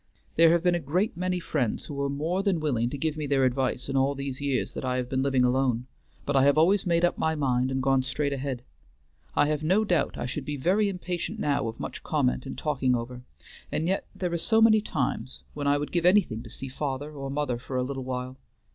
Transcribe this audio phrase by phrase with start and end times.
[0.35, 3.27] There have been a great many friends who were more than willing to give me
[3.27, 5.85] their advice in all these years that I have been living alone;
[6.25, 8.63] but I have always made up my mind and gone straight ahead.
[9.35, 12.95] I have no doubt I should be very impatient now of much comment and talking
[12.95, 13.21] over;
[13.71, 17.11] and yet there are so many times when I would give anything to see father
[17.11, 18.39] or mother for a little while.